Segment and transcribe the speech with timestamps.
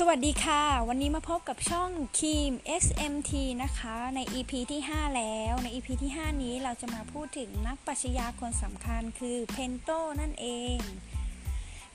[0.00, 2.52] สวัสดีค่ะ วันนี้มาพบกับช่องคีม
[2.82, 3.32] XMT
[3.62, 10.46] นะคะใน EP ที่ 5 แล้วใน EP ที่ 5 นี้เราจะมาพูดถึงนักปรัชญาคนสำคัญคือเพนโตนั่นเอ
[10.76, 10.78] ง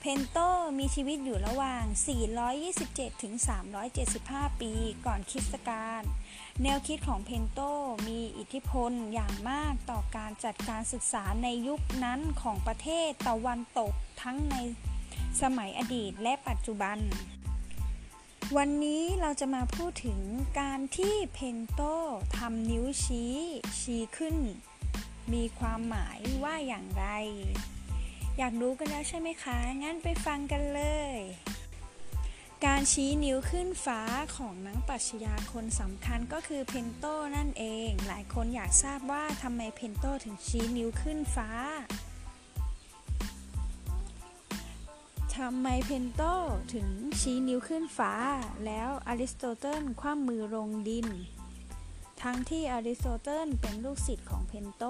[0.00, 0.38] เพนโต
[0.78, 1.84] มีชีวิตอยู่ระหว่าง
[2.54, 3.34] 427 ถึง
[3.98, 4.72] 375 ปี
[5.06, 6.02] ก่อนคริสตกาล
[6.62, 7.60] แนวคิดของเพนโต
[8.08, 14.56] มีอิทธิพลอย่างมากต่อการจัดการศึกษาในยุคนั้นของประเทศตะวันตกทั้งใน
[15.42, 16.98] สมัยอดีตและปัจจุบัน
[18.56, 20.20] วันนี้เราจะมาพูดถึง
[20.60, 21.80] การที่เพนโต
[22.36, 23.34] ทำนิ้วชี้
[23.80, 24.36] ชี้ขึ้น
[25.32, 27.06] มีความหมายว่าอย่างไร
[28.38, 30.82] อยากรู้กันแล้วใช่ไหมคะ งั้นไปฟังกันเล
[31.14, 31.16] ย
[32.64, 34.00] การชี้นิ้วขึ้นฟ้า
[34.36, 37.04] ของนักปรัชญาคนสำคัญก็คือเพนโต
[37.36, 41.50] นั่นเอง หลายคนอยากทราบว่าทำไมเพนโตถึงชี้นิ้วขึ้นฟ้า
[45.40, 46.22] ทำไมเพลโต
[46.74, 46.88] ถึง
[47.20, 48.14] ชี้นิ้วขึ้นฟ้า
[48.66, 51.06] แล้วอริสโตเติลคว่ำมือลงดิน
[52.22, 54.84] ทั้งที่อริสโตเติลเป็นลูกศิษย์ของเพลโต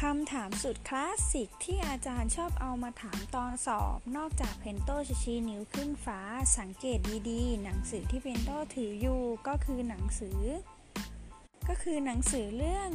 [0.00, 6.20] คำถามสุดคลาสสิกที่อาจารย์ชอบเอามาถามตอนสอบ นอกจากเพลโตจะชี้นิ้วขึ้นฟ้า
[6.58, 6.98] สังเกต
[7.30, 10.40] ดีๆ หนังสือที่เพลโตถืออยู่ก็คือหนังสือ
[11.68, 12.90] ก็คือหนังสือเรื่อง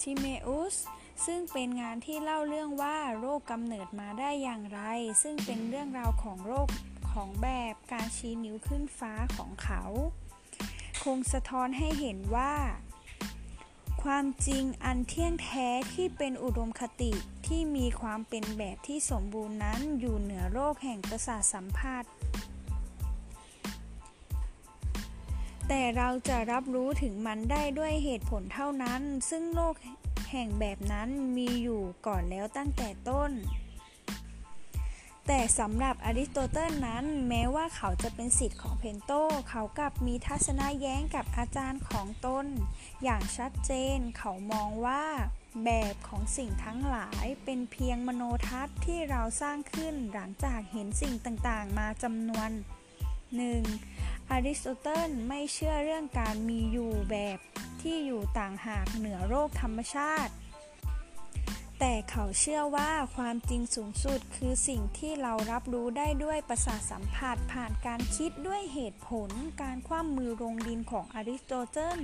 [0.00, 0.76] ทิเมอุส
[1.26, 4.80] ซึ่งเป็นงานที่เล่าเรื่องว่าโรคกำเนิดมาได้อย่างไร
[5.22, 6.68] ซึ่งเป็นเรื่องราวของโรค
[7.12, 9.82] ของแบบการชี้นิ้วขึ้นฟ้าของเขา
[11.04, 12.54] คงสะท้อนให้เห็นว่า
[14.02, 17.12] ความจริงอันเที่ยงแท้ที่เป็นอุดมคติ
[17.46, 22.04] ที่มีความเป็นแบบที่สมบูรณ์นั้นอยู่เหนือโรคแห่งประสาทสัมผัส
[25.68, 29.74] แต่เราจะรับรู้ถึงมันได้ด้วยเหตุผลเท่านั้น ซึ่งโลก
[30.30, 33.32] แห่งแบบนั้นมีอยู่ก่อนแล้วตั้งแต่ต้น
[35.26, 39.12] แต่สำหรับอริสโตเติลนั้น แม้ว่าเขาจะเป็นสิทธิ์ของเพนโต
[39.50, 42.46] เขากลับมีทัศนะแย้งกับอาจารย์ของตน
[43.02, 45.04] อย่างชัดเจน เขามองว่า
[45.64, 52.50] แบบของสิ่งทั้งหลายเป็นเพียงมโนทัศน์ที่เราสร้างขึ้นหลังจากเห็นสิ่งต่างๆ มาจำนวน
[53.36, 53.62] หนึ่ง
[54.30, 57.38] อริสโตเติลไม่เชื่อเรื่องการมีอยู่แบบ
[57.82, 60.32] ที่อยู่ต่างหากเหนือโรคธรรมชาติ
[61.80, 69.30] แต่เขาเชื่อว่าความจริงสูงสุดคือสิ่งที่เรารับรู้ได้ด้วยประสาทสัมผัสผ่านการคิดด้วยเหตุผล
[69.62, 71.98] การคว่ำมือลงดินของอริสโตเติล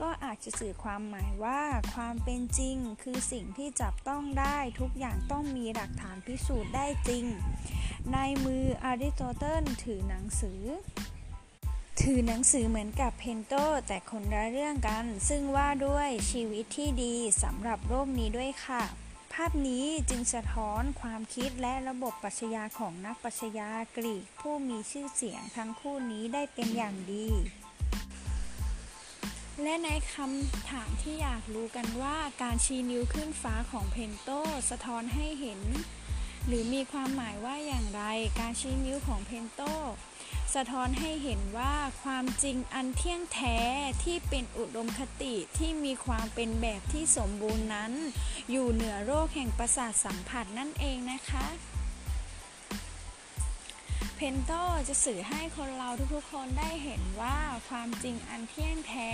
[0.00, 1.62] ก็อาจจะสื่อความหมายว่า
[1.94, 7.24] ความเป็นจริงคือสิ่งที่จับต้องได้ทุกอย่างต้องมีหลักฐานพิสูจน์ได้จริง
[8.12, 10.62] ในมืออริสโตเติลถือหนังสือ
[12.00, 13.54] ถือหนังสือเหมือนกับเพลโต
[13.86, 18.82] แต่คนละเรื่องกัน ซึ่งว่าด้วยชีวิตที่ดีสำหรับโลกนี้ด้วยค่ะ
[19.32, 27.28] ภาพนี้จึงสะท้อนความคิดและระบบปรัชญาของนักปรัชญากรีกผู้มีชื่อเสียงทั้งคู่นี้ได้เป็นอย่างดี
[29.62, 34.30] และในคำถามที่อยากรู้กันว่าการชี้นิ้วขึ้นฟ้าของเพลโต
[34.70, 35.60] สะท้อนให้เห็น
[36.46, 38.02] หรือมีความหมายว่าอย่างไร
[38.40, 39.62] การชี้นิ้วของเพลโต
[40.54, 43.58] สะท้อนให้เห็นว่าความจริงอันเที่ยงแท้
[44.04, 47.92] ที่เป็นอุดมคติที่มีความเป็นแบบที่สมบูรณ์นั้น
[48.50, 51.46] อยู่เหนือโลกแห่งประสาทสัมผัสนั่นเองนะคะ
[54.14, 54.52] เพลโต
[54.88, 57.38] จะสื่อให้คนเราทุกๆคนได้เห็นว่า
[57.68, 59.12] ความจริงอันเที่ยงแท้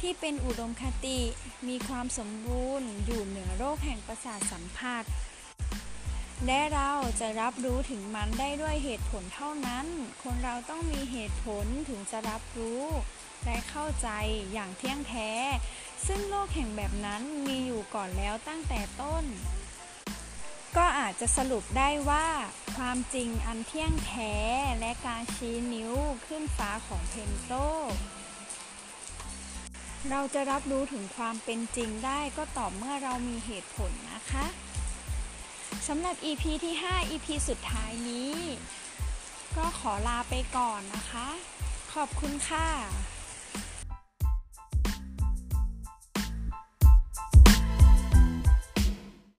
[0.00, 1.20] ที่เป็นอุดมคติ
[1.68, 5.04] มีความสมบูรณ์อยู่เหนือโรคแห่งประสาทสัมผัส
[6.46, 6.90] และเรา
[7.20, 9.86] จะรับรู้ถึงมันได้ด้วยเหตุผลเท่านั้น
[10.22, 12.82] คนเราต้องมีเหตุผลถึงจะรับรู้
[13.44, 14.08] และเข้าใจ
[14.52, 15.30] อย่างเที่ยงแท้
[16.06, 19.24] ซึ่งโลกแห่งแบบนั้นมีอยู่ก่อนแล้วตั้งแต่ต้น
[20.76, 22.26] ก็อาจจะสรุปได้ว่า
[22.76, 24.34] ความจริงอันเที่ยงแท้
[24.80, 25.92] และการชี้นิ้ว
[26.26, 27.52] ขึ้นฟ้าของเพนโต
[30.10, 34.44] เราจะรับรู้ถึงความเป็นจริงได้ก็ต่อเมื่อเรามีเหตุผลนะคะ
[35.88, 38.34] สำหรับ EP ที่ 5 EP สุดท้ายนี้
[39.56, 41.28] ก็ขอลาไปก่อนนะคะ
[41.94, 42.68] ขอบคุณค่ะ